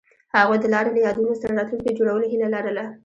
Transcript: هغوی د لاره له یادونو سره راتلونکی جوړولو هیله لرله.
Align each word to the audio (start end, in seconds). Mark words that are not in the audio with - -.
هغوی 0.37 0.57
د 0.61 0.65
لاره 0.73 0.89
له 0.95 0.99
یادونو 1.07 1.39
سره 1.41 1.55
راتلونکی 1.59 1.97
جوړولو 1.97 2.25
هیله 2.31 2.47
لرله. 2.55 2.85